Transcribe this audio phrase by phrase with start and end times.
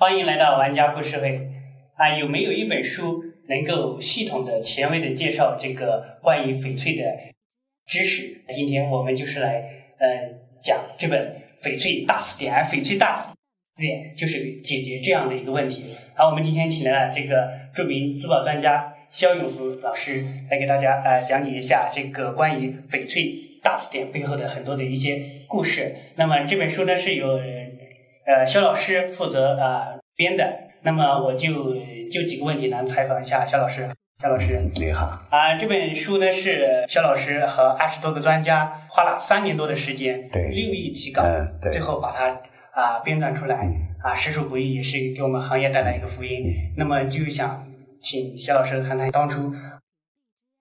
[0.00, 1.50] 欢迎来到玩家故事会
[1.94, 2.16] 啊！
[2.16, 7.02] 有没有一本书能够系统的、前卫的介绍这个关于翡翠的
[7.86, 8.40] 知识？
[8.48, 9.56] 今天我们就是来
[9.98, 10.08] 呃
[10.62, 12.50] 讲这本翡翠大词典。
[12.64, 13.28] 翡翠大词
[13.76, 15.94] 典就是解决这样的一个问题。
[16.14, 25.94] 好，我们今天请来了这个著名珠宝专家肖永福老师来给大家呃讲解一下这个关于翡翠大词典背后的很多的一些故事。
[26.16, 27.38] 那么这本书呢是由
[28.30, 30.44] 呃，肖老师负责啊编的，
[30.82, 31.74] 那么我就
[32.08, 33.88] 就几个问题来采访一下肖老师。
[34.22, 35.06] 肖老师，你好。
[35.30, 42.28] 啊，这本书呢是肖老师和二十多个专家花了三年多的时间，对，六亿起稿，嗯，对，最后把它
[42.72, 43.68] 啊编撰出来，
[44.00, 46.44] 啊，实属不易，也是给我们行业带来一个福音。
[46.76, 47.66] 那么就想
[48.00, 49.52] 请肖老师谈谈当初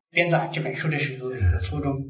[0.10, 2.02] 编撰这本书的时候的一个初衷。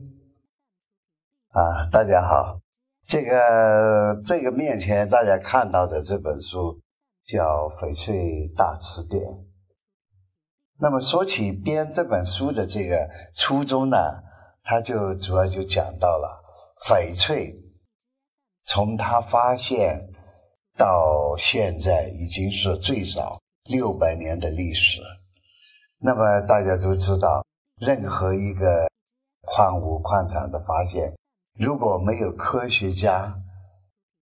[1.51, 2.61] 啊，大家好。
[3.09, 6.79] 这个这个面前大家看到的这本书
[7.25, 9.23] 叫《翡翠大词典》。
[10.79, 13.97] 那么说起编这本书的这个初衷呢，
[14.61, 16.39] 他就主要就讲到了
[16.87, 17.51] 翡翠，
[18.65, 20.07] 从它发现
[20.77, 23.41] 到现在已经是最早
[23.71, 25.01] 六百年的历史。
[25.97, 27.43] 那么大家都知道，
[27.81, 28.87] 任何一个
[29.47, 31.11] 矿物矿产的发现。
[31.59, 33.35] 如果没有科学家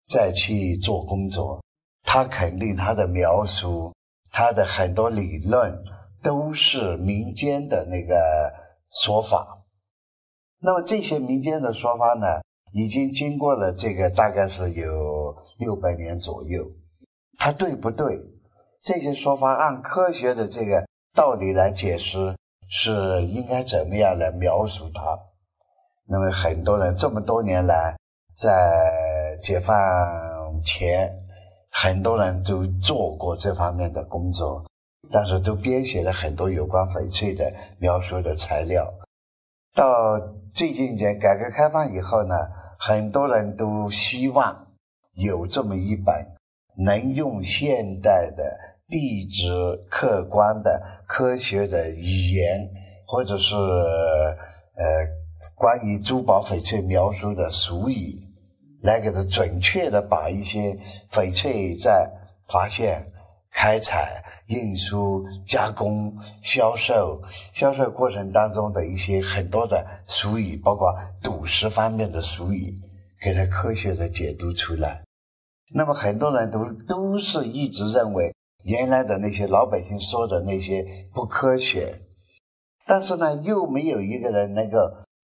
[0.06, 1.60] 再去做工作，
[2.04, 3.92] 他肯定他的描述，
[4.30, 5.76] 他的很多理论
[6.22, 8.14] 都是民间的那个
[9.02, 9.64] 说法。
[10.60, 12.26] 那么这些民间的说法呢，
[12.72, 16.64] 已经经过了这个大概是有六百年左右，
[17.36, 18.16] 它对不对？
[18.80, 22.36] 这些说法按科学的这个道理来解释，
[22.68, 25.18] 是应该怎么样来描述它？
[26.06, 27.96] 那么很多人这么多年来，
[28.36, 29.74] 在解放
[30.62, 31.10] 前，
[31.70, 34.62] 很多人都做过这方面的工作，
[35.10, 38.84] 但是都编写了很多有关翡翠的描述的材料。
[39.74, 40.20] 到
[40.52, 42.34] 最近年改革开放以后呢，
[42.78, 44.54] 很多人都希望
[45.14, 46.14] 有这么一本
[46.76, 48.44] 能用现代的
[48.88, 49.48] 地质、
[49.90, 52.68] 客观的科学的语言，
[53.06, 55.23] 或者是呃。
[55.56, 58.18] 关于珠宝翡翠描述的俗语，
[58.82, 60.78] 来给它准确的把一些
[61.10, 62.10] 翡翠在
[62.48, 63.06] 发现、
[63.50, 67.20] 开采、运输、加工、销售、
[67.52, 72.74] 销售过程当中的一些很多的俗语，包括赌石方面的俗语，
[73.22, 75.02] 给它科学的解读出来。
[75.74, 78.32] 那么很多人都都是一直认为
[78.64, 82.00] 原来的那些老百姓说的那些不科学，
[82.86, 84.78] 但是呢，又没有一个人能够。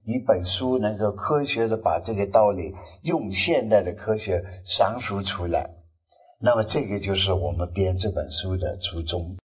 [0.05, 5.69] 一本书能够科学的把这个道理用现代的科学阐述出来，
[6.41, 9.37] 那么这个就是我们编这本书的初衷。